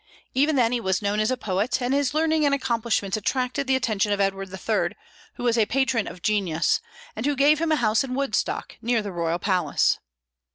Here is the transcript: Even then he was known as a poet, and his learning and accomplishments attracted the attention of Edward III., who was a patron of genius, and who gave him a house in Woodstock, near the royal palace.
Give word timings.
Even 0.33 0.55
then 0.55 0.71
he 0.71 0.81
was 0.81 1.03
known 1.03 1.19
as 1.19 1.29
a 1.29 1.37
poet, 1.37 1.79
and 1.79 1.93
his 1.93 2.15
learning 2.15 2.43
and 2.43 2.55
accomplishments 2.55 3.17
attracted 3.17 3.67
the 3.67 3.75
attention 3.75 4.11
of 4.11 4.19
Edward 4.19 4.51
III., 4.51 4.97
who 5.35 5.43
was 5.43 5.59
a 5.59 5.67
patron 5.67 6.07
of 6.07 6.23
genius, 6.23 6.81
and 7.15 7.27
who 7.27 7.35
gave 7.35 7.59
him 7.59 7.71
a 7.71 7.75
house 7.75 8.03
in 8.03 8.15
Woodstock, 8.15 8.77
near 8.81 9.03
the 9.03 9.11
royal 9.11 9.37
palace. 9.37 9.99